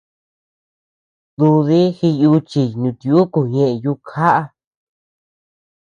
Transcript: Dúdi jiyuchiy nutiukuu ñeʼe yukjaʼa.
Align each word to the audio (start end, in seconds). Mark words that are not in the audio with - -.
Dúdi 1.37 1.81
jiyuchiy 1.97 2.71
nutiukuu 2.81 3.47
ñeʼe 3.53 3.75
yukjaʼa. 3.83 4.41